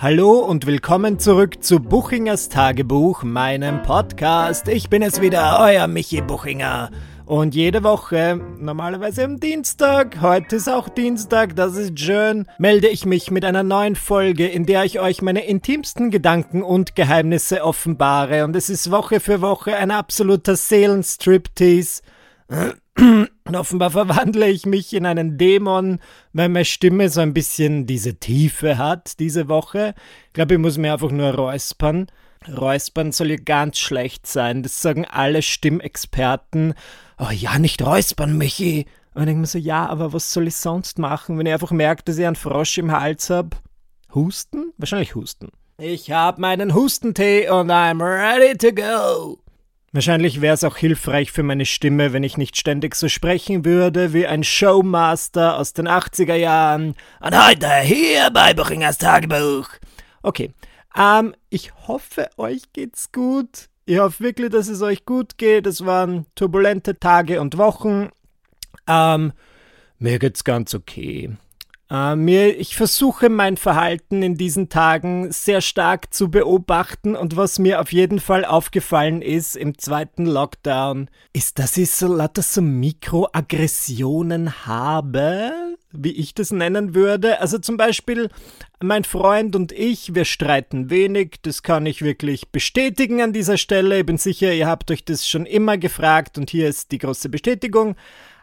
[0.00, 4.68] Hallo und willkommen zurück zu Buchingers Tagebuch, meinem Podcast.
[4.68, 6.92] Ich bin es wieder, euer Michi Buchinger.
[7.26, 13.06] Und jede Woche, normalerweise am Dienstag, heute ist auch Dienstag, das ist schön, melde ich
[13.06, 18.44] mich mit einer neuen Folge, in der ich euch meine intimsten Gedanken und Geheimnisse offenbare.
[18.44, 22.02] Und es ist Woche für Woche ein absoluter Seelenstriptease.
[22.48, 26.00] Und offenbar verwandle ich mich in einen Dämon,
[26.32, 29.94] weil meine Stimme so ein bisschen diese Tiefe hat diese Woche.
[30.28, 32.06] Ich glaube, ich muss mir einfach nur räuspern.
[32.46, 34.62] Räuspern soll ja ganz schlecht sein.
[34.62, 36.74] Das sagen alle Stimmexperten.
[37.18, 38.86] Oh ja, nicht räuspern, Michi.
[39.14, 41.72] Und ich denke mir so, ja, aber was soll ich sonst machen, wenn ich einfach
[41.72, 43.56] merke, dass ich einen Frosch im Hals habe?
[44.14, 44.72] Husten?
[44.78, 45.50] Wahrscheinlich Husten.
[45.78, 49.38] Ich hab meinen Hustentee und I'm ready to go.
[49.92, 54.12] Wahrscheinlich wäre es auch hilfreich für meine Stimme, wenn ich nicht ständig so sprechen würde
[54.12, 56.94] wie ein Showmaster aus den 80er Jahren.
[57.20, 59.68] Und heute hier bei Buchingers Tagebuch.
[60.22, 60.52] Okay,
[60.94, 63.68] ähm, ich hoffe, euch geht's gut.
[63.86, 65.66] Ich hoffe wirklich, dass es euch gut geht.
[65.66, 68.10] Es waren turbulente Tage und Wochen.
[68.86, 69.32] Ähm,
[69.98, 71.30] mir geht's ganz okay.
[71.90, 77.58] Äh, mir, ich versuche mein Verhalten in diesen Tagen sehr stark zu beobachten und was
[77.58, 82.60] mir auf jeden Fall aufgefallen ist im zweiten Lockdown, ist, dass ich so lauter so
[82.60, 85.52] Mikroaggressionen habe,
[85.90, 87.40] wie ich das nennen würde.
[87.40, 88.28] Also zum Beispiel
[88.82, 94.00] mein Freund und ich, wir streiten wenig, das kann ich wirklich bestätigen an dieser Stelle.
[94.00, 97.30] Ich bin sicher, ihr habt euch das schon immer gefragt und hier ist die große
[97.30, 97.96] Bestätigung.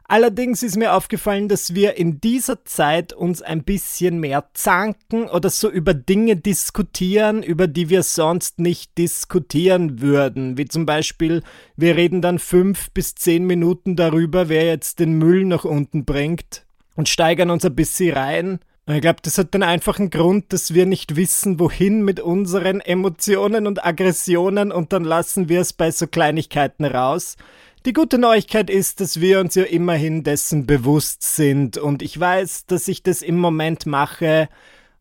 [0.08, 5.50] Allerdings ist mir aufgefallen, dass wir in dieser Zeit uns ein bisschen mehr zanken oder
[5.50, 10.60] so über Dinge diskutieren, über die wir sonst nicht diskutieren würden.
[10.60, 11.42] Wie zum Beispiel,
[11.76, 16.66] wir reden dann fünf bis zehn Minuten darüber, wer jetzt den Müll nach unten bringt
[16.96, 18.60] und steigern uns ein bisschen rein.
[18.88, 23.66] Ich glaube, das hat den einfachen Grund, dass wir nicht wissen, wohin mit unseren Emotionen
[23.66, 27.38] und Aggressionen und dann lassen wir es bei so Kleinigkeiten raus.
[27.86, 32.66] Die gute Neuigkeit ist, dass wir uns ja immerhin dessen bewusst sind und ich weiß,
[32.66, 34.50] dass ich das im Moment mache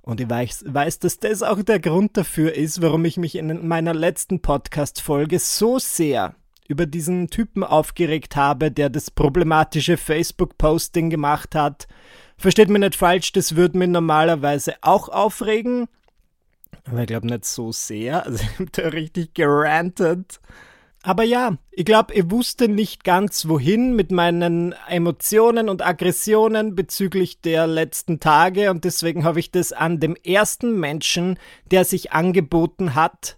[0.03, 3.67] und ich weiß, weiß, dass das auch der Grund dafür ist, warum ich mich in
[3.67, 6.35] meiner letzten Podcast-Folge so sehr
[6.69, 11.89] über diesen Typen aufgeregt habe, der das problematische Facebook-Posting gemacht hat.
[12.37, 15.87] Versteht mir nicht falsch, das würde mich normalerweise auch aufregen.
[16.85, 18.27] Aber ich glaube nicht so sehr.
[18.27, 20.39] Also ich habe da richtig gerantet.
[21.07, 27.43] Aber ja, ich glaube, ich wusste nicht ganz wohin mit meinen Emotionen und Aggressionen bezüglich
[27.43, 31.39] der letzten Tage und deswegen habe ich das an dem ersten Menschen,
[31.71, 33.37] der sich angeboten hat,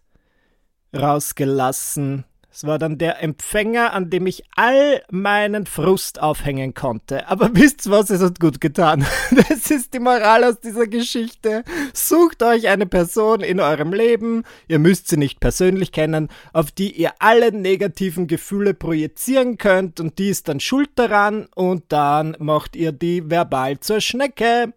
[0.95, 2.25] rausgelassen.
[2.57, 7.29] Es war dann der Empfänger, an dem ich all meinen Frust aufhängen konnte.
[7.29, 9.05] Aber wisst was, es hat gut getan.
[9.49, 11.65] Das ist die Moral aus dieser Geschichte.
[11.93, 16.93] Sucht euch eine Person in eurem Leben, ihr müsst sie nicht persönlich kennen, auf die
[16.93, 22.75] ihr alle negativen Gefühle projizieren könnt und die ist dann schuld daran und dann macht
[22.75, 24.73] ihr die verbal zur Schnecke.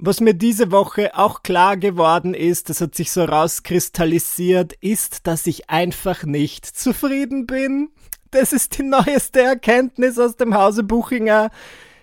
[0.00, 5.44] Was mir diese Woche auch klar geworden ist, das hat sich so rauskristallisiert, ist, dass
[5.48, 7.90] ich einfach nicht zufrieden bin.
[8.30, 11.50] Das ist die neueste Erkenntnis aus dem Hause Buchinger.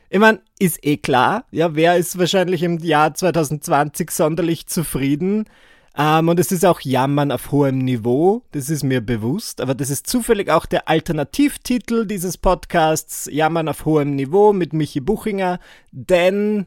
[0.09, 5.45] Ich meine, ist eh klar, ja, wer ist wahrscheinlich im Jahr 2020 sonderlich zufrieden?
[5.97, 9.89] Ähm, und es ist auch Jammern auf hohem Niveau, das ist mir bewusst, aber das
[9.89, 15.59] ist zufällig auch der Alternativtitel dieses Podcasts, Jammern auf hohem Niveau mit Michi Buchinger,
[15.93, 16.65] denn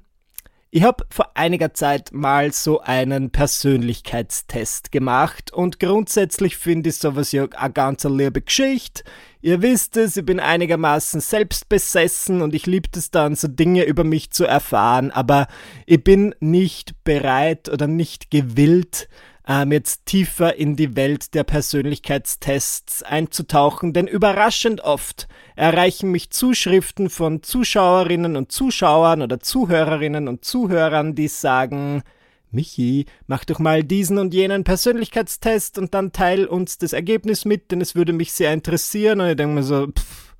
[0.70, 7.32] ich habe vor einiger Zeit mal so einen Persönlichkeitstest gemacht und grundsätzlich finde ich sowas
[7.32, 9.02] ja eine ganz liebe Geschichte.
[9.40, 14.04] Ihr wisst es, ich bin einigermaßen selbstbesessen und ich liebe es dann, so Dinge über
[14.04, 15.46] mich zu erfahren, aber
[15.86, 19.08] ich bin nicht bereit oder nicht gewillt,
[19.48, 25.26] ähm, jetzt tiefer in die Welt der Persönlichkeitstests einzutauchen, denn überraschend oft
[25.56, 32.02] erreichen mich Zuschriften von Zuschauerinnen und Zuschauern oder Zuhörerinnen und Zuhörern, die sagen,
[32.50, 37.70] Michi, mach doch mal diesen und jenen Persönlichkeitstest und dann teil uns das Ergebnis mit,
[37.70, 39.20] denn es würde mich sehr interessieren.
[39.20, 40.34] Und ich denke mir so, pff,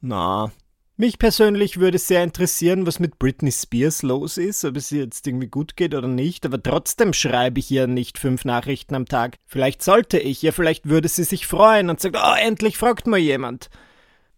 [0.00, 0.50] na,
[0.96, 5.26] mich persönlich würde sehr interessieren, was mit Britney Spears los ist, ob es ihr jetzt
[5.26, 9.36] irgendwie gut geht oder nicht, aber trotzdem schreibe ich ihr nicht fünf Nachrichten am Tag.
[9.46, 13.18] Vielleicht sollte ich, ja, vielleicht würde sie sich freuen und sagt, oh, endlich fragt mal
[13.18, 13.70] jemand.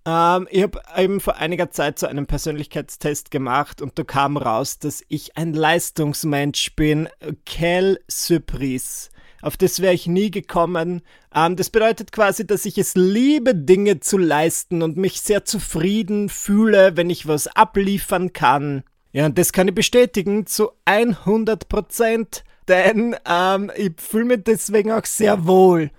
[0.07, 4.79] Ähm, ich habe eben vor einiger Zeit so einen Persönlichkeitstest gemacht und da kam raus,
[4.79, 7.09] dass ich ein Leistungsmensch bin.
[7.45, 9.11] Quelle Surprise.
[9.43, 11.03] Auf das wäre ich nie gekommen.
[11.35, 16.29] Ähm, das bedeutet quasi, dass ich es liebe, Dinge zu leisten und mich sehr zufrieden
[16.29, 18.83] fühle, wenn ich was abliefern kann.
[19.13, 22.45] Ja, und das kann ich bestätigen zu 100 Prozent.
[22.69, 25.91] denn ähm, ich fühle mich deswegen auch sehr wohl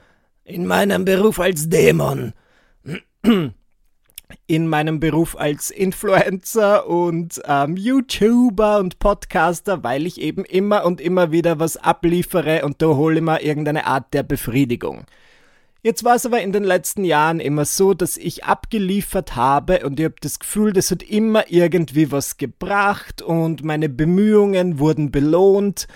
[0.44, 2.34] in meinem Beruf als Dämon.
[4.45, 11.00] In meinem Beruf als Influencer und ähm, YouTuber und Podcaster, weil ich eben immer und
[11.01, 15.06] immer wieder was abliefere und da hole ich mir irgendeine Art der Befriedigung.
[15.83, 20.00] Jetzt war es aber in den letzten Jahren immer so, dass ich abgeliefert habe und
[20.00, 25.88] ich habe das Gefühl, das hat immer irgendwie was gebracht und meine Bemühungen wurden belohnt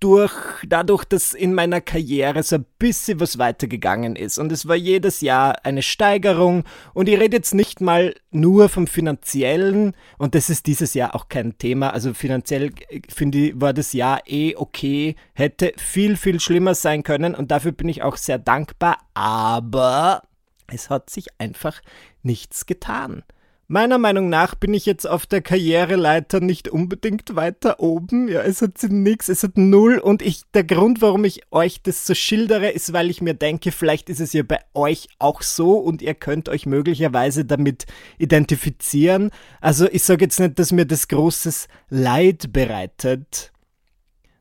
[0.00, 0.32] durch,
[0.66, 4.38] dadurch, dass in meiner Karriere so ein bisschen was weitergegangen ist.
[4.38, 6.64] Und es war jedes Jahr eine Steigerung.
[6.94, 9.94] Und ich rede jetzt nicht mal nur vom Finanziellen.
[10.18, 11.92] Und das ist dieses Jahr auch kein Thema.
[11.92, 12.70] Also finanziell,
[13.08, 15.16] finde ich, war das Jahr eh okay.
[15.34, 17.34] Hätte viel, viel schlimmer sein können.
[17.34, 18.98] Und dafür bin ich auch sehr dankbar.
[19.14, 20.22] Aber
[20.68, 21.80] es hat sich einfach
[22.22, 23.24] nichts getan.
[23.70, 28.26] Meiner Meinung nach bin ich jetzt auf der Karriereleiter nicht unbedingt weiter oben.
[28.26, 29.98] Ja, es hat nichts, es hat null.
[29.98, 33.70] Und ich, der Grund, warum ich euch das so schildere, ist, weil ich mir denke,
[33.70, 37.84] vielleicht ist es ja bei euch auch so und ihr könnt euch möglicherweise damit
[38.16, 39.30] identifizieren.
[39.60, 43.52] Also ich sage jetzt nicht, dass mir das großes Leid bereitet.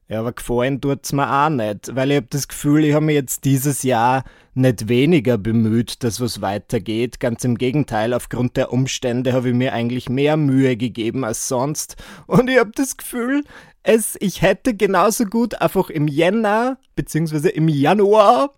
[0.10, 3.14] Ja, aber gefallen tut's mir auch nicht, weil ich habe das Gefühl, ich habe mir
[3.14, 4.24] jetzt dieses Jahr
[4.54, 7.20] nicht weniger bemüht, dass was weitergeht.
[7.20, 11.98] Ganz im Gegenteil, aufgrund der Umstände habe ich mir eigentlich mehr Mühe gegeben als sonst.
[12.26, 13.44] Und ich habe das Gefühl,
[13.84, 17.50] es, ich hätte genauso gut einfach im Jänner bzw.
[17.50, 18.54] im Januar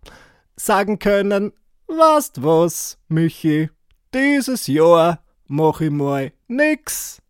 [0.56, 1.52] sagen können,
[1.88, 3.70] weißt was, Michi,
[4.14, 7.22] dieses Jahr mach ich mal nix.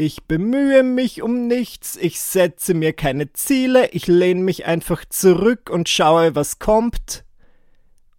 [0.00, 5.70] Ich bemühe mich um nichts, ich setze mir keine Ziele, ich lehne mich einfach zurück
[5.70, 7.24] und schaue, was kommt.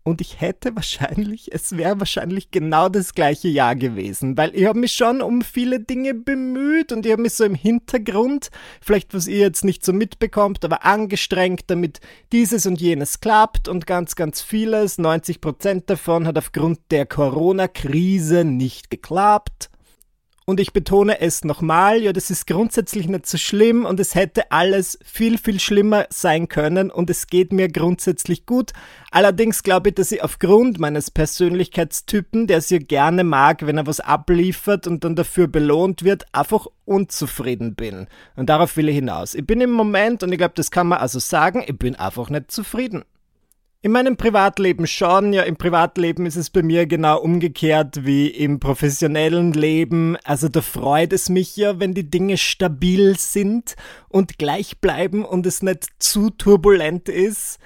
[0.03, 4.77] Und ich hätte wahrscheinlich, es wäre wahrscheinlich genau das gleiche Jahr gewesen, weil ich habe
[4.77, 8.49] mich schon um viele Dinge bemüht und ich habe mich so im Hintergrund,
[8.81, 12.01] vielleicht was ihr jetzt nicht so mitbekommt, aber angestrengt, damit
[12.33, 18.43] dieses und jenes klappt und ganz, ganz vieles, 90 Prozent davon hat aufgrund der Corona-Krise
[18.43, 19.69] nicht geklappt.
[20.49, 24.51] Und ich betone es nochmal, ja, das ist grundsätzlich nicht so schlimm und es hätte
[24.51, 28.71] alles viel, viel schlimmer sein können und es geht mir grundsätzlich gut.
[29.11, 33.85] Allerdings glaube ich, dass ich aufgrund meines Persönlichkeitstypen, der es ja gerne mag, wenn er
[33.85, 38.07] was abliefert und dann dafür belohnt wird, einfach unzufrieden bin.
[38.35, 39.35] Und darauf will ich hinaus.
[39.35, 42.31] Ich bin im Moment, und ich glaube, das kann man also sagen, ich bin einfach
[42.31, 43.03] nicht zufrieden.
[43.81, 48.59] In meinem Privatleben schon, ja, im Privatleben ist es bei mir genau umgekehrt wie im
[48.59, 50.17] professionellen Leben.
[50.25, 53.77] Also da freut es mich ja, wenn die Dinge stabil sind
[54.09, 57.57] und gleich bleiben und es nicht zu turbulent ist.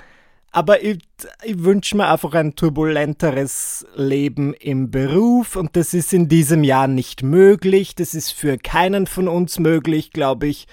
[0.51, 0.99] Aber ich,
[1.43, 6.87] ich wünsche mir einfach ein turbulenteres Leben im Beruf und das ist in diesem Jahr
[6.87, 7.95] nicht möglich.
[7.95, 10.67] Das ist für keinen von uns möglich, glaube ich.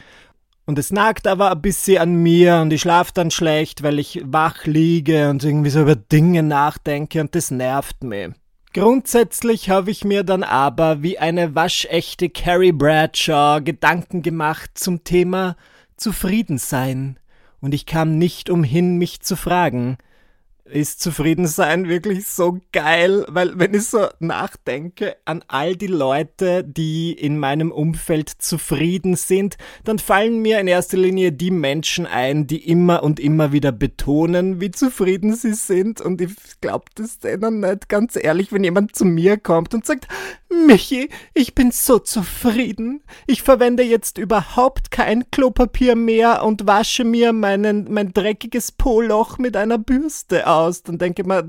[0.71, 4.23] Und es nagt aber ein bisschen an mir und ich schlafe dann schlecht, weil ich
[4.25, 8.29] wach liege und irgendwie so über Dinge nachdenke und das nervt mich.
[8.73, 15.57] Grundsätzlich habe ich mir dann aber wie eine waschechte Carrie Bradshaw Gedanken gemacht zum Thema
[15.97, 17.19] Zufriedensein.
[17.61, 19.99] Und ich kam nicht umhin, mich zu fragen,
[20.71, 27.13] ist Zufriedensein wirklich so geil, weil wenn ich so nachdenke an all die Leute, die
[27.13, 32.69] in meinem Umfeld zufrieden sind, dann fallen mir in erster Linie die Menschen ein, die
[32.69, 36.01] immer und immer wieder betonen, wie zufrieden sie sind.
[36.01, 40.09] Und ich glaube das denen nicht ganz ehrlich, wenn jemand zu mir kommt und sagt,
[40.53, 43.03] Michi, ich bin so zufrieden.
[43.27, 49.57] Ich verwende jetzt überhaupt kein Klopapier mehr und wasche mir meinen, mein dreckiges Poloch mit
[49.57, 50.83] einer Bürste aus.
[50.83, 51.49] Dann denke ich mir,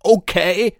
[0.00, 0.74] okay,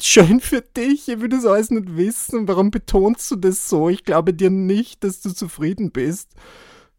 [0.00, 1.08] schön für dich.
[1.08, 2.48] Ich will das alles nicht wissen.
[2.48, 3.90] Warum betonst du das so?
[3.90, 6.30] Ich glaube dir nicht, dass du zufrieden bist.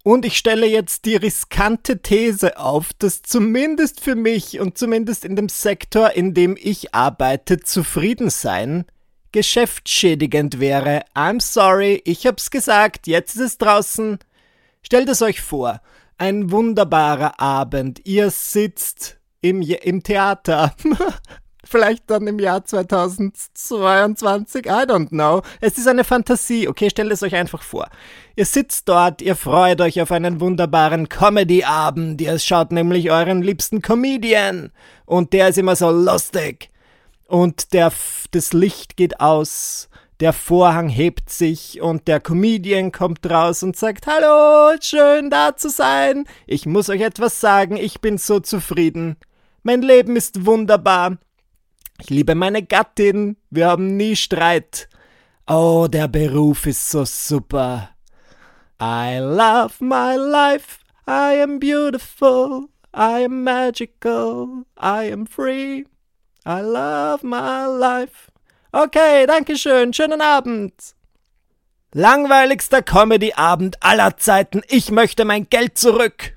[0.04, 5.36] Und ich stelle jetzt die riskante These auf, dass zumindest für mich und zumindest in
[5.36, 8.86] dem Sektor, in dem ich arbeite, zufrieden sein
[9.32, 11.04] geschäftsschädigend wäre.
[11.16, 14.20] I'm sorry, ich hab's gesagt, jetzt ist es draußen.
[14.82, 15.82] Stellt es euch vor,
[16.18, 20.74] ein wunderbarer Abend, ihr sitzt im, im Theater.
[21.64, 25.44] Vielleicht dann im Jahr 2022, I don't know.
[25.62, 27.90] Es ist eine Fantasie, okay, stellt es euch einfach vor.
[28.36, 33.84] Ihr sitzt dort, ihr freut euch auf einen wunderbaren Comedy-Abend, ihr schaut nämlich euren liebsten
[33.84, 34.72] Comedian
[35.06, 36.72] und der ist immer so lustig
[37.30, 37.94] und der,
[38.32, 44.06] das Licht geht aus, der Vorhang hebt sich und der Comedian kommt raus und sagt,
[44.08, 46.26] Hallo, schön da zu sein.
[46.46, 49.16] Ich muss euch etwas sagen, ich bin so zufrieden.
[49.64, 51.18] Mein Leben ist wunderbar.
[52.02, 54.90] Ich liebe meine Gattin, wir haben nie Streit.
[55.48, 57.90] Oh, der Beruf ist so super.
[58.82, 60.80] I love my life.
[61.08, 65.86] I am beautiful, I am magical, I am free,
[66.46, 68.32] I love my life.
[68.72, 70.74] Okay, danke schön, schönen Abend.
[71.94, 76.36] Langweiligster Comedy-Abend aller Zeiten, ich möchte mein Geld zurück.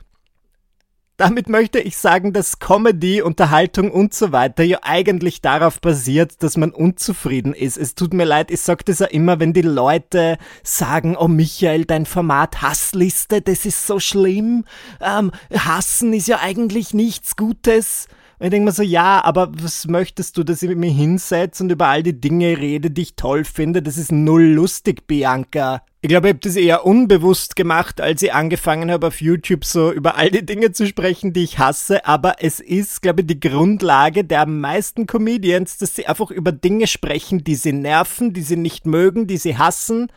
[1.18, 6.56] Damit möchte ich sagen, dass Comedy, Unterhaltung und so weiter ja eigentlich darauf basiert, dass
[6.56, 7.76] man unzufrieden ist.
[7.76, 11.84] Es tut mir leid, ich sag das ja immer, wenn die Leute sagen, oh Michael,
[11.84, 14.64] dein Format Hassliste, das ist so schlimm.
[15.00, 18.08] Ähm, Hassen ist ja eigentlich nichts Gutes.
[18.42, 21.70] Und ich denke mir so, ja, aber was möchtest du, dass ich mich hinsetze und
[21.70, 23.82] über all die Dinge rede, die ich toll finde?
[23.82, 25.84] Das ist null lustig, Bianca.
[26.00, 29.92] Ich glaube, ich habe das eher unbewusst gemacht, als ich angefangen habe, auf YouTube so
[29.92, 32.04] über all die Dinge zu sprechen, die ich hasse.
[32.04, 36.88] Aber es ist, glaube ich, die Grundlage der meisten Comedians, dass sie einfach über Dinge
[36.88, 40.08] sprechen, die sie nerven, die sie nicht mögen, die sie hassen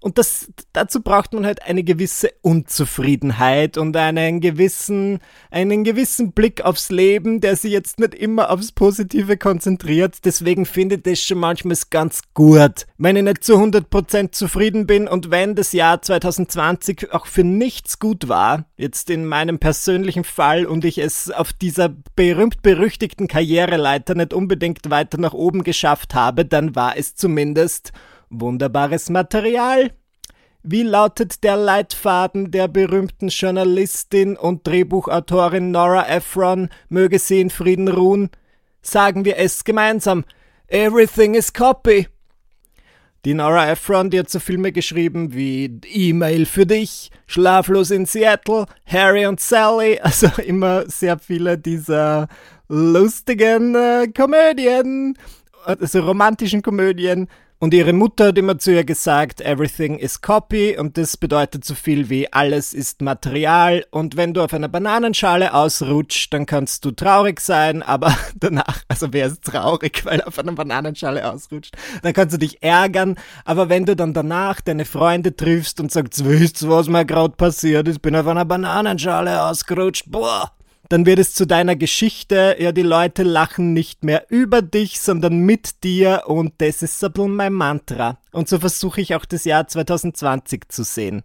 [0.00, 5.18] und das, dazu braucht man halt eine gewisse Unzufriedenheit und einen gewissen,
[5.50, 10.24] einen gewissen Blick aufs Leben, der sich jetzt nicht immer aufs Positive konzentriert.
[10.24, 15.08] Deswegen finde ich das schon manchmal ganz gut, wenn ich nicht zu 100% zufrieden bin
[15.08, 20.64] und wenn das Jahr 2020 auch für nichts gut war, jetzt in meinem persönlichen Fall
[20.64, 26.76] und ich es auf dieser berühmt-berüchtigten Karriereleiter nicht unbedingt weiter nach oben geschafft habe, dann
[26.76, 27.92] war es zumindest
[28.30, 29.90] Wunderbares Material.
[30.62, 37.88] Wie lautet der Leitfaden der berühmten Journalistin und Drehbuchautorin Nora Ephron, möge sie in Frieden
[37.88, 38.30] ruhen?
[38.82, 40.24] Sagen wir es gemeinsam.
[40.66, 42.08] Everything is copy.
[43.24, 48.66] Die Nora Ephron, die hat so Filme geschrieben wie E-Mail für dich, Schlaflos in Seattle,
[48.86, 52.28] Harry und Sally, also immer sehr viele dieser
[52.68, 55.16] lustigen äh, Komödien,
[55.64, 60.96] also romantischen Komödien, und ihre Mutter hat immer zu ihr gesagt, everything is copy und
[60.96, 66.32] das bedeutet so viel wie alles ist Material und wenn du auf einer Bananenschale ausrutscht,
[66.32, 70.52] dann kannst du traurig sein, aber danach, also wer ist traurig, weil er auf einer
[70.52, 75.80] Bananenschale ausrutscht, dann kannst du dich ärgern, aber wenn du dann danach deine Freunde triffst
[75.80, 80.52] und sagst, wisst was mir gerade passiert ist, bin auf einer Bananenschale ausgerutscht, boah,
[80.88, 82.56] dann wird es zu deiner Geschichte.
[82.58, 87.08] Ja, die Leute lachen nicht mehr über dich, sondern mit dir und das ist so
[87.28, 88.18] mein Mantra.
[88.32, 91.22] Und so versuche ich auch das Jahr 2020 zu sehen.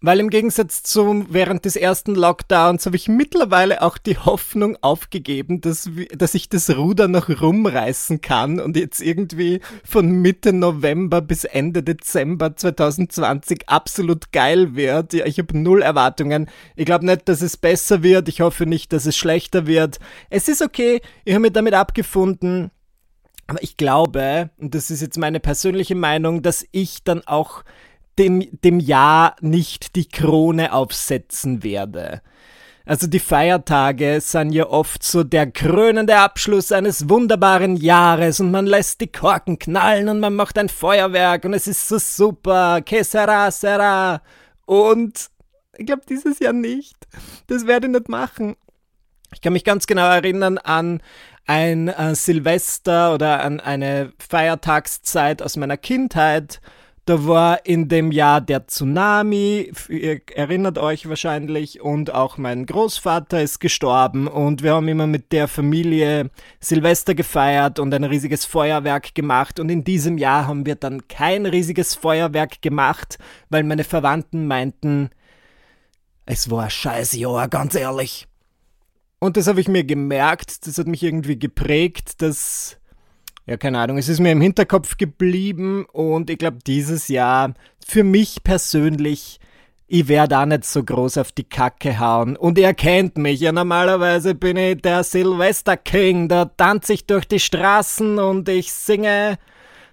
[0.00, 5.60] Weil im Gegensatz zum während des ersten Lockdowns habe ich mittlerweile auch die Hoffnung aufgegeben,
[5.60, 11.42] dass, dass ich das Ruder noch rumreißen kann und jetzt irgendwie von Mitte November bis
[11.42, 15.14] Ende Dezember 2020 absolut geil wird.
[15.14, 16.48] Ja, ich habe null Erwartungen.
[16.76, 18.28] Ich glaube nicht, dass es besser wird.
[18.28, 19.98] Ich hoffe nicht, dass es schlechter wird.
[20.30, 21.00] Es ist okay.
[21.24, 22.70] Ich habe mich damit abgefunden.
[23.48, 27.64] Aber ich glaube, und das ist jetzt meine persönliche Meinung, dass ich dann auch
[28.18, 32.22] dem, dem Jahr nicht die Krone aufsetzen werde.
[32.88, 38.66] Also die Feiertage sind ja oft so der krönende Abschluss eines wunderbaren Jahres und man
[38.66, 43.04] lässt die Korken knallen und man macht ein Feuerwerk und es ist so super, que
[43.04, 44.22] sera, sera.
[44.64, 45.28] Und
[45.76, 46.96] ich glaube dieses Jahr nicht.
[47.46, 48.56] Das werde ich nicht machen.
[49.34, 51.02] Ich kann mich ganz genau erinnern an
[51.46, 56.60] ein äh, Silvester oder an eine Feiertagszeit aus meiner Kindheit,
[57.08, 63.42] da war in dem Jahr der Tsunami, ihr erinnert euch wahrscheinlich, und auch mein Großvater
[63.42, 69.14] ist gestorben und wir haben immer mit der Familie Silvester gefeiert und ein riesiges Feuerwerk
[69.14, 74.46] gemacht und in diesem Jahr haben wir dann kein riesiges Feuerwerk gemacht, weil meine Verwandten
[74.46, 75.08] meinten,
[76.26, 78.26] es war ein scheiß Jahr, ganz ehrlich.
[79.18, 82.77] Und das habe ich mir gemerkt, das hat mich irgendwie geprägt, dass
[83.48, 87.54] ja, keine Ahnung, es ist mir im Hinterkopf geblieben und ich glaube, dieses Jahr
[87.86, 89.40] für mich persönlich,
[89.86, 92.36] ich werde da nicht so groß auf die Kacke hauen.
[92.36, 97.26] Und ihr kennt mich, ja, normalerweise bin ich der Silvester King, da tanze ich durch
[97.26, 99.38] die Straßen und ich singe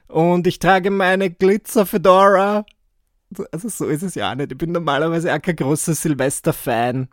[0.10, 2.66] und ich trage meine Glitzer-Fedora.
[3.54, 4.52] Also so ist es ja nicht.
[4.52, 7.08] Ich bin normalerweise auch kein großer Silvester-Fan.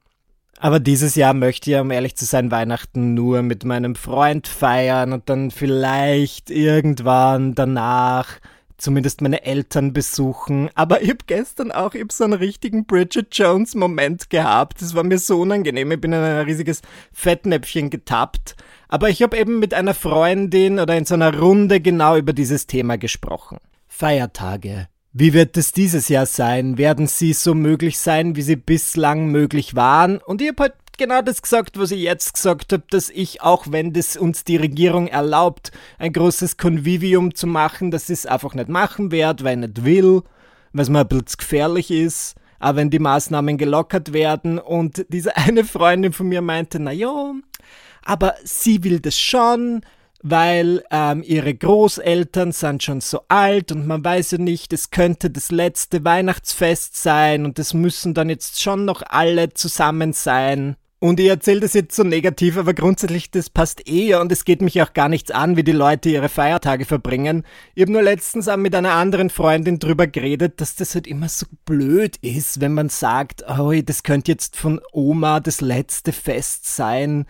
[0.62, 5.12] Aber dieses Jahr möchte ich, um ehrlich zu sein, Weihnachten nur mit meinem Freund feiern
[5.12, 8.38] und dann vielleicht irgendwann danach
[8.76, 10.70] zumindest meine Eltern besuchen.
[10.76, 14.80] Aber ich hab gestern auch, ich hab so einen richtigen Bridget Jones Moment gehabt.
[14.80, 15.90] Das war mir so unangenehm.
[15.90, 16.80] Ich bin in ein riesiges
[17.12, 18.54] Fettnäpfchen getappt.
[18.86, 22.68] Aber ich habe eben mit einer Freundin oder in so einer Runde genau über dieses
[22.68, 23.58] Thema gesprochen.
[23.88, 24.86] Feiertage.
[25.14, 26.78] Wie wird es dieses Jahr sein?
[26.78, 30.16] Werden sie so möglich sein, wie sie bislang möglich waren?
[30.16, 33.66] Und ich habe halt genau das gesagt, was ich jetzt gesagt habe, dass ich, auch
[33.68, 38.54] wenn das uns die Regierung erlaubt, ein großes Convivium zu machen, dass ich es einfach
[38.54, 40.22] nicht machen werde, weil ich nicht will,
[40.72, 42.34] weil es mir ein bisschen gefährlich ist.
[42.58, 47.34] aber wenn die Maßnahmen gelockert werden und diese eine Freundin von mir meinte, na ja,
[48.02, 49.82] aber sie will das schon,
[50.22, 55.30] weil ähm, ihre Großeltern sind schon so alt und man weiß ja nicht, es könnte
[55.30, 60.76] das letzte Weihnachtsfest sein und es müssen dann jetzt schon noch alle zusammen sein.
[61.02, 64.62] Und ich erzähle das jetzt so negativ, aber grundsätzlich, das passt eher und es geht
[64.62, 67.42] mich auch gar nichts an, wie die Leute ihre Feiertage verbringen.
[67.74, 71.28] Ich habe nur letztens auch mit einer anderen Freundin drüber geredet, dass das halt immer
[71.28, 76.72] so blöd ist, wenn man sagt, oh, das könnte jetzt von Oma das letzte Fest
[76.72, 77.26] sein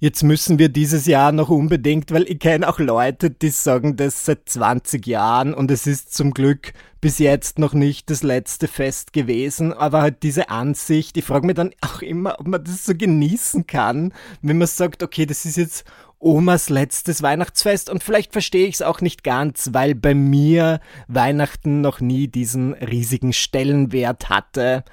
[0.00, 4.24] jetzt müssen wir dieses Jahr noch unbedingt, weil ich kenne auch Leute, die sagen das
[4.24, 9.12] seit 20 Jahren und es ist zum Glück bis jetzt noch nicht das letzte Fest
[9.12, 12.94] gewesen, aber halt diese Ansicht, ich frage mich dann auch immer, ob man das so
[12.94, 15.84] genießen kann, wenn man sagt, okay, das ist jetzt
[16.18, 21.82] Omas letztes Weihnachtsfest und vielleicht verstehe ich es auch nicht ganz, weil bei mir Weihnachten
[21.82, 24.84] noch nie diesen riesigen Stellenwert hatte.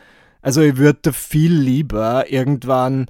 [0.42, 3.08] Also ich würde viel lieber irgendwann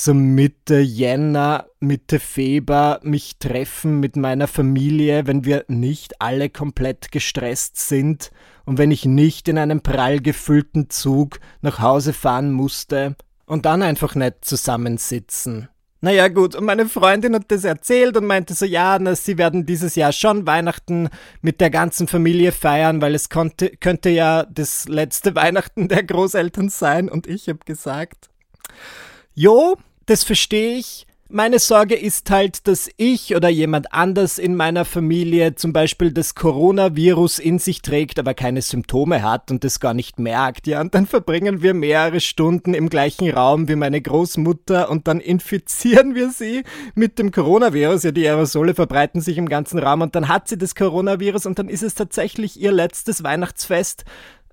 [0.00, 7.10] so Mitte Jänner, Mitte Februar mich treffen mit meiner Familie, wenn wir nicht alle komplett
[7.10, 8.30] gestresst sind
[8.64, 13.82] und wenn ich nicht in einem prall gefüllten Zug nach Hause fahren musste und dann
[13.82, 15.68] einfach nicht zusammensitzen.
[16.00, 19.66] Naja gut, und meine Freundin hat das erzählt und meinte so, ja, na, sie werden
[19.66, 21.08] dieses Jahr schon Weihnachten
[21.42, 26.68] mit der ganzen Familie feiern, weil es konnte, könnte ja das letzte Weihnachten der Großeltern
[26.68, 27.08] sein.
[27.08, 28.28] Und ich habe gesagt,
[29.40, 29.76] Jo,
[30.06, 31.06] das verstehe ich.
[31.28, 36.34] Meine Sorge ist halt, dass ich oder jemand anders in meiner Familie zum Beispiel das
[36.34, 40.66] Coronavirus in sich trägt, aber keine Symptome hat und das gar nicht merkt.
[40.66, 45.20] Ja, und dann verbringen wir mehrere Stunden im gleichen Raum wie meine Großmutter und dann
[45.20, 46.64] infizieren wir sie
[46.96, 48.02] mit dem Coronavirus.
[48.02, 51.60] Ja, die Aerosole verbreiten sich im ganzen Raum und dann hat sie das Coronavirus und
[51.60, 54.04] dann ist es tatsächlich ihr letztes Weihnachtsfest,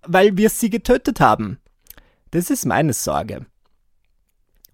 [0.06, 1.58] weil wir sie getötet haben.
[2.30, 3.48] Das ist meine Sorge.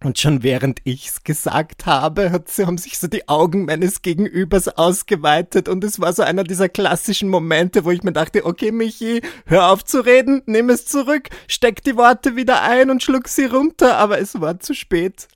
[0.04, 5.70] Und schon während ich's gesagt habe, hat, haben sich so die Augen meines Gegenübers ausgeweitet
[5.70, 9.70] und es war so einer dieser klassischen Momente, wo ich mir dachte, okay Michi, hör
[9.70, 13.98] auf zu reden, nimm es zurück, steck die Worte wieder ein und schluck sie runter,
[13.98, 15.28] aber es war zu spät.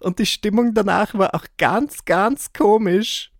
[0.00, 3.32] Und die Stimmung danach war auch ganz, ganz komisch.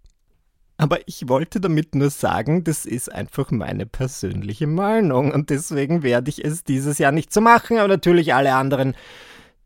[0.76, 6.30] Aber ich wollte damit nur sagen, das ist einfach meine persönliche Meinung und deswegen werde
[6.30, 8.96] ich es dieses Jahr nicht so machen, aber natürlich alle anderen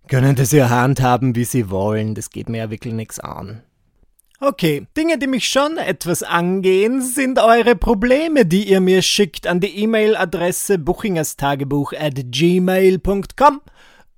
[0.08, 2.14] können das ja handhaben, wie sie wollen.
[2.14, 3.62] Das geht mir ja wirklich nichts an.
[4.40, 9.58] Okay, Dinge, die mich schon etwas angehen, sind eure Probleme, die ihr mir schickt an
[9.58, 13.60] die E-Mail-Adresse buchingerstagebuch at gmail.com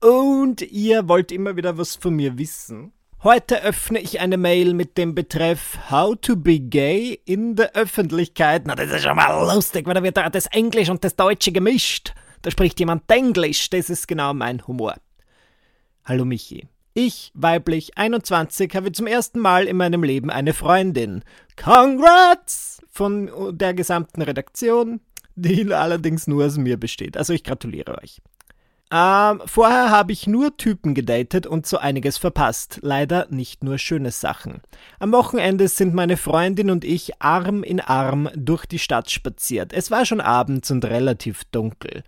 [0.01, 2.93] und ihr wollt immer wieder was von mir wissen.
[3.23, 8.63] Heute öffne ich eine Mail mit dem Betreff How to be gay in der Öffentlichkeit.
[8.67, 12.15] Na, das ist schon mal lustig, weil da wird das Englisch und das Deutsche gemischt.
[12.43, 14.97] Da spricht jemand Englisch, das ist genau mein Humor.
[16.11, 16.67] Hallo Michi.
[16.93, 21.23] Ich, weiblich 21, habe zum ersten Mal in meinem Leben eine Freundin.
[21.55, 22.83] Congrats!
[22.91, 24.99] Von der gesamten Redaktion,
[25.37, 27.17] die allerdings nur aus mir besteht.
[27.17, 28.21] Also ich gratuliere euch.
[28.93, 32.81] Ähm, vorher habe ich nur Typen gedatet und so einiges verpasst.
[32.83, 34.63] Leider nicht nur schöne Sachen.
[34.99, 39.73] Am Wochenende sind meine Freundin und ich Arm in Arm durch die Stadt spaziert.
[39.73, 42.03] Es war schon abends und relativ dunkel.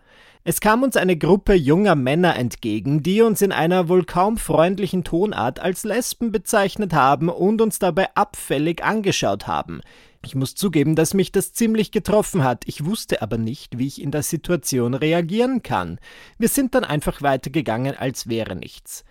[0.44, 5.04] Es kam uns eine Gruppe junger Männer entgegen, die uns in einer wohl kaum freundlichen
[5.04, 9.82] Tonart als Lesben bezeichnet haben und uns dabei abfällig angeschaut haben.
[10.24, 14.02] Ich muss zugeben, dass mich das ziemlich getroffen hat, ich wusste aber nicht, wie ich
[14.02, 16.00] in der Situation reagieren kann.
[16.38, 19.04] Wir sind dann einfach weitergegangen, als wäre nichts.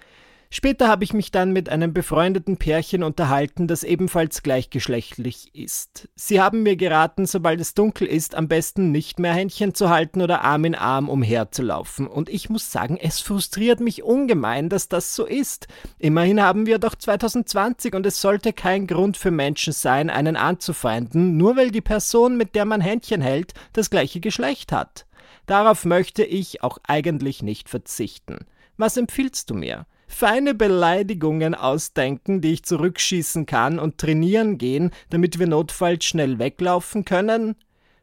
[0.53, 6.09] Später habe ich mich dann mit einem befreundeten Pärchen unterhalten, das ebenfalls gleichgeschlechtlich ist.
[6.15, 10.21] Sie haben mir geraten, sobald es dunkel ist, am besten nicht mehr Händchen zu halten
[10.21, 12.05] oder Arm in Arm umherzulaufen.
[12.05, 15.69] Und ich muss sagen, es frustriert mich ungemein, dass das so ist.
[15.99, 21.37] Immerhin haben wir doch 2020 und es sollte kein Grund für Menschen sein, einen anzufeinden,
[21.37, 25.05] nur weil die Person, mit der man Händchen hält, das gleiche Geschlecht hat.
[25.45, 28.39] Darauf möchte ich auch eigentlich nicht verzichten.
[28.75, 29.85] Was empfiehlst du mir?
[30.11, 37.05] Feine Beleidigungen ausdenken, die ich zurückschießen kann und trainieren gehen, damit wir notfalls schnell weglaufen
[37.05, 37.55] können?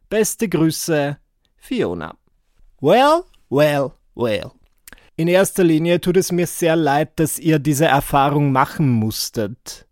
[0.08, 1.18] Beste Grüße,
[1.56, 2.16] Fiona.
[2.80, 4.52] Well, well, well.
[5.16, 9.87] In erster Linie tut es mir sehr leid, dass ihr diese Erfahrung machen musstet.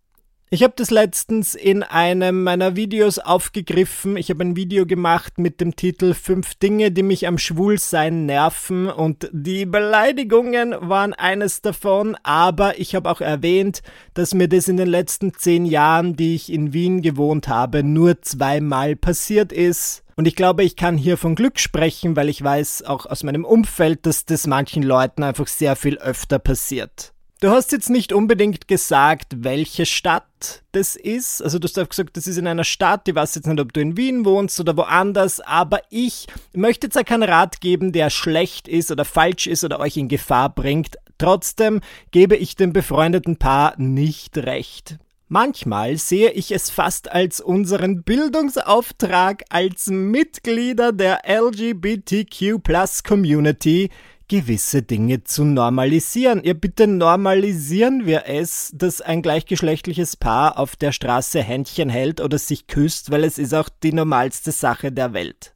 [0.48, 4.16] Ich habe das letztens in einem meiner Videos aufgegriffen.
[4.16, 8.88] Ich habe ein Video gemacht mit dem Titel Fünf Dinge, die mich am Schwulsein nerven
[8.88, 13.82] und die Beleidigungen waren eines davon, aber ich habe auch erwähnt,
[14.14, 18.22] dass mir das in den letzten zehn Jahren, die ich in Wien gewohnt habe, nur
[18.22, 20.04] zweimal passiert ist.
[20.14, 23.44] Und ich glaube, ich kann hier von Glück sprechen, weil ich weiß auch aus meinem
[23.44, 27.15] Umfeld, dass das manchen Leuten einfach sehr viel öfter passiert.
[27.38, 31.42] Du hast jetzt nicht unbedingt gesagt, welche Stadt das ist.
[31.42, 33.06] Also du hast gesagt, das ist in einer Stadt.
[33.08, 35.40] Ich weiß jetzt nicht, ob du in Wien wohnst oder woanders.
[35.40, 39.80] Aber ich möchte jetzt auch keinen Rat geben, der schlecht ist oder falsch ist oder
[39.80, 40.96] euch in Gefahr bringt.
[41.18, 44.96] Trotzdem gebe ich dem befreundeten Paar nicht recht.
[45.28, 52.62] Manchmal sehe ich es fast als unseren Bildungsauftrag als Mitglieder der LGBTQ
[53.04, 53.90] Community,
[54.28, 56.42] gewisse Dinge zu normalisieren.
[56.44, 62.38] Ja, bitte normalisieren wir es, dass ein gleichgeschlechtliches Paar auf der Straße Händchen hält oder
[62.38, 65.54] sich küsst, weil es ist auch die normalste Sache der Welt.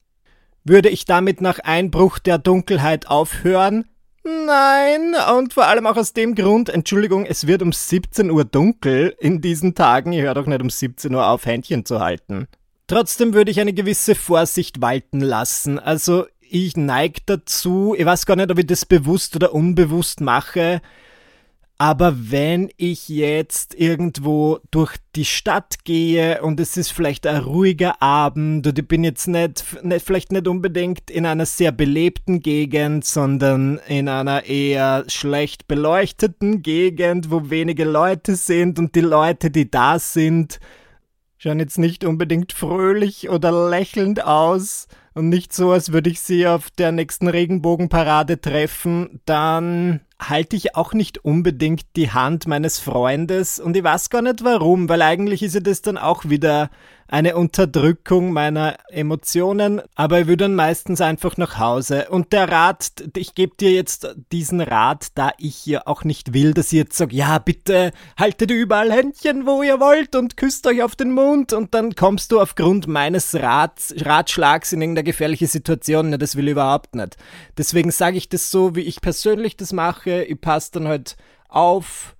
[0.65, 3.87] Würde ich damit nach Einbruch der Dunkelheit aufhören?
[4.23, 9.15] Nein, und vor allem auch aus dem Grund, Entschuldigung, es wird um 17 Uhr dunkel
[9.19, 12.47] in diesen Tagen, ihr hört doch nicht um 17 Uhr auf, Händchen zu halten.
[12.87, 15.79] Trotzdem würde ich eine gewisse Vorsicht walten lassen.
[15.79, 20.81] Also ich neige dazu, ich weiß gar nicht, ob ich das bewusst oder unbewusst mache,
[21.81, 28.03] aber wenn ich jetzt irgendwo durch die Stadt gehe und es ist vielleicht ein ruhiger
[28.03, 33.07] Abend und ich bin jetzt nicht, nicht, vielleicht nicht unbedingt in einer sehr belebten Gegend,
[33.07, 39.71] sondern in einer eher schlecht beleuchteten Gegend, wo wenige Leute sind und die Leute, die
[39.71, 40.61] da sind,
[41.39, 46.47] schauen jetzt nicht unbedingt fröhlich oder lächelnd aus, und nicht so, als würde ich sie
[46.47, 53.59] auf der nächsten Regenbogenparade treffen, dann halte ich auch nicht unbedingt die Hand meines Freundes.
[53.59, 56.71] Und ich weiß gar nicht warum, weil eigentlich ist ja das dann auch wieder
[57.11, 62.09] eine Unterdrückung meiner Emotionen, aber ich würde dann meistens einfach nach Hause.
[62.09, 66.55] Und der Rat, ich gebe dir jetzt diesen Rat, da ich ja auch nicht will,
[66.55, 70.83] dass ihr jetzt sagt, ja bitte haltet überall Händchen, wo ihr wollt und küsst euch
[70.83, 76.11] auf den Mund und dann kommst du aufgrund meines Rats, Ratschlags in irgendeine gefährliche Situation.
[76.11, 77.17] Na, das will ich überhaupt nicht.
[77.59, 80.23] Deswegen sage ich das so, wie ich persönlich das mache.
[80.23, 81.17] Ich passe dann halt
[81.49, 82.15] auf,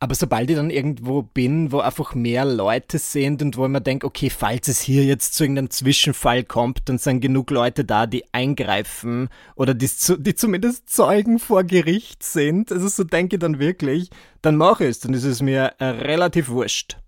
[0.00, 3.80] aber sobald ich dann irgendwo bin, wo einfach mehr Leute sind und wo ich mir
[3.80, 8.06] denke, okay, falls es hier jetzt zu irgendeinem Zwischenfall kommt, dann sind genug Leute da,
[8.06, 13.58] die eingreifen oder die, die zumindest Zeugen vor Gericht sind, also so denke ich dann
[13.58, 14.10] wirklich,
[14.42, 16.98] dann mache ich es, dann ist es mir äh, relativ wurscht.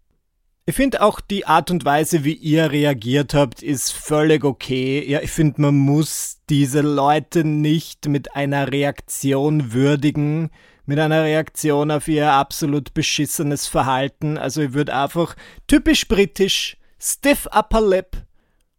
[0.69, 5.05] Ich finde auch die Art und Weise, wie ihr reagiert habt, ist völlig okay.
[5.09, 10.51] Ja, ich finde, man muss diese Leute nicht mit einer Reaktion würdigen,
[10.87, 14.39] mit einer Reaktion auf ihr absolut beschissenes Verhalten.
[14.39, 18.17] Also ich würde einfach typisch britisch, stiff upper lip,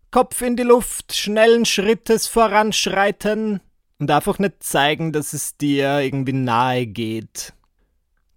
[0.10, 3.60] Kopf in die Luft, schnellen Schrittes voranschreiten
[4.00, 7.54] und einfach nicht zeigen, dass es dir irgendwie nahe geht.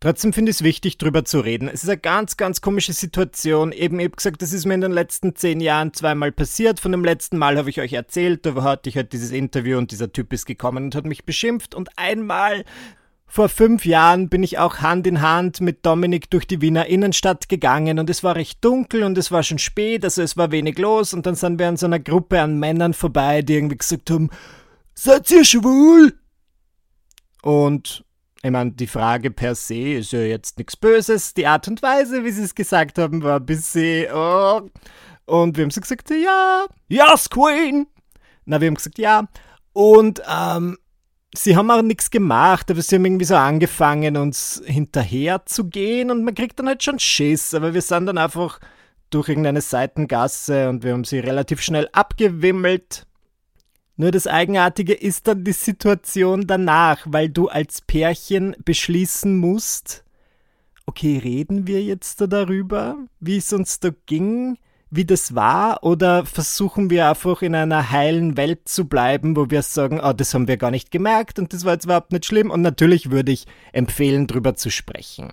[0.03, 1.69] Trotzdem finde ich es wichtig, drüber zu reden.
[1.69, 3.71] Es ist eine ganz, ganz komische Situation.
[3.71, 6.81] Eben, ich habe gesagt, das ist mir in den letzten zehn Jahren zweimal passiert.
[6.81, 9.91] Von dem letzten Mal habe ich euch erzählt, da hatte ich halt dieses Interview und
[9.91, 11.75] dieser Typ ist gekommen und hat mich beschimpft.
[11.75, 12.65] Und einmal
[13.31, 17.49] vor fünf Jahren bin ich auch Hand in Hand mit Dominik durch die Wiener Innenstadt
[17.49, 20.79] gegangen und es war recht dunkel und es war schon spät, also es war wenig
[20.79, 24.11] los und dann sind wir an so einer Gruppe an Männern vorbei, die irgendwie gesagt
[24.11, 24.31] haben,
[24.95, 26.19] seid ihr schwul?
[27.43, 28.05] Und
[28.43, 31.33] ich meine, die Frage per se ist ja jetzt nichts Böses.
[31.33, 34.63] Die Art und Weise, wie sie es gesagt haben, war ein bisschen, oh.
[35.27, 37.87] Und wir haben so gesagt, ja, yes, Queen.
[38.45, 39.29] Na, wir haben gesagt, ja.
[39.73, 40.79] Und ähm,
[41.35, 46.11] sie haben auch nichts gemacht, aber sie haben irgendwie so angefangen, uns hinterher zu gehen
[46.11, 48.61] und man kriegt dann halt schon Schiss, aber wir sind dann einfach
[49.11, 53.07] durch irgendeine Seitengasse und wir haben sie relativ schnell abgewimmelt.
[53.97, 60.05] Nur das Eigenartige ist dann die Situation danach, weil du als Pärchen beschließen musst,
[60.87, 64.59] okay, reden wir jetzt da darüber, wie es uns da ging?
[64.91, 69.63] Wie das war oder versuchen wir einfach in einer heilen Welt zu bleiben, wo wir
[69.63, 72.51] sagen, oh, das haben wir gar nicht gemerkt und das war jetzt überhaupt nicht schlimm
[72.51, 75.33] und natürlich würde ich empfehlen, drüber zu sprechen.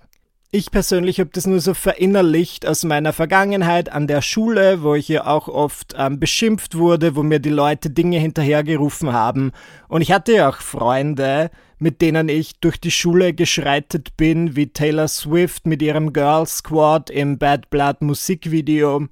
[0.50, 5.06] Ich persönlich habe das nur so verinnerlicht aus meiner Vergangenheit an der Schule, wo ich
[5.06, 9.52] ja auch oft ähm, beschimpft wurde, wo mir die Leute Dinge hinterhergerufen haben.
[9.88, 14.68] Und ich hatte ja auch Freunde, mit denen ich durch die Schule geschreitet bin, wie
[14.68, 19.06] Taylor Swift mit ihrem Girl Squad im Bad Blood Musikvideo.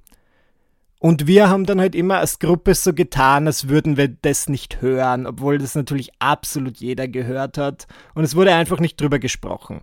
[0.99, 4.81] Und wir haben dann halt immer als Gruppe so getan, als würden wir das nicht
[4.81, 7.87] hören, obwohl das natürlich absolut jeder gehört hat.
[8.15, 9.81] Und es wurde einfach nicht drüber gesprochen.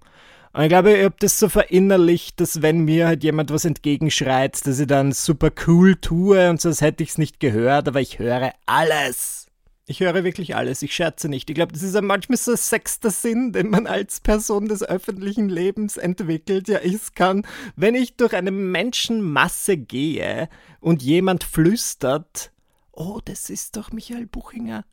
[0.52, 4.66] Und ich glaube, ich habe das so verinnerlicht, dass wenn mir halt jemand was entgegenschreit,
[4.66, 8.00] dass ich dann super cool tue und so, als hätte ich es nicht gehört, aber
[8.00, 9.46] ich höre alles.
[9.86, 11.50] Ich höre wirklich alles, ich scherze nicht.
[11.50, 14.82] Ich glaube, das ist ja manchmal so ein sechster Sinn, den man als Person des
[14.82, 16.68] öffentlichen Lebens entwickelt.
[16.68, 20.48] Ja, ich kann, wenn ich durch eine Menschenmasse gehe
[20.80, 22.50] und jemand flüstert,
[22.92, 24.84] oh, das ist doch Michael Buchinger.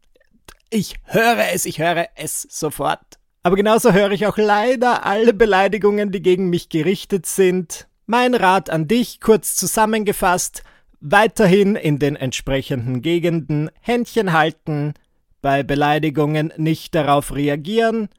[0.69, 3.17] Ich höre es, ich höre es sofort.
[3.43, 7.87] Aber genauso höre ich auch leider alle Beleidigungen, die gegen mich gerichtet sind.
[8.07, 10.63] Mein Rat an dich, kurz zusammengefasst,
[11.01, 14.93] weiterhin in den entsprechenden Gegenden Händchen halten,
[15.41, 18.09] bei Beleidigungen nicht darauf reagieren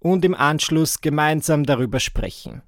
[0.00, 2.62] und im Anschluss gemeinsam darüber sprechen.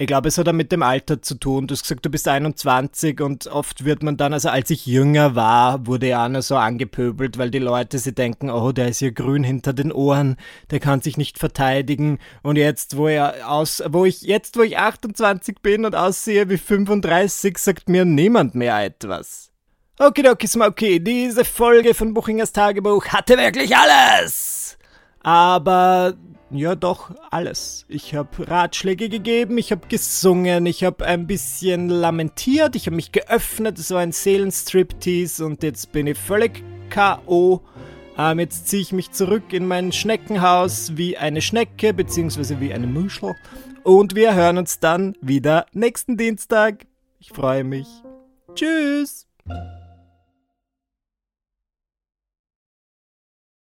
[0.00, 1.66] Ich glaube, es hat auch mit dem Alter zu tun.
[1.66, 5.34] Du hast gesagt, du bist 21 und oft wird man dann, also als ich jünger
[5.34, 9.02] war, wurde ja auch noch so angepöbelt, weil die Leute sie denken, oh, der ist
[9.02, 10.38] ja grün hinter den Ohren,
[10.70, 12.18] der kann sich nicht verteidigen.
[12.42, 16.56] Und jetzt, wo er aus, wo ich, jetzt, wo ich 28 bin und aussehe wie
[16.56, 19.50] 35, sagt mir niemand mehr etwas.
[19.98, 24.78] Okidoki Smoky, diese Folge von Buchingers Tagebuch hatte wirklich alles!
[25.22, 26.14] Aber
[26.50, 27.84] ja, doch, alles.
[27.88, 33.12] Ich habe Ratschläge gegeben, ich habe gesungen, ich habe ein bisschen lamentiert, ich habe mich
[33.12, 37.60] geöffnet, es war ein Seelenstriptease und jetzt bin ich völlig K.O.
[38.18, 42.86] Ähm, jetzt ziehe ich mich zurück in mein Schneckenhaus wie eine Schnecke, beziehungsweise wie eine
[42.86, 43.34] Muschel.
[43.82, 46.86] Und wir hören uns dann wieder nächsten Dienstag.
[47.18, 47.86] Ich freue mich.
[48.54, 49.26] Tschüss.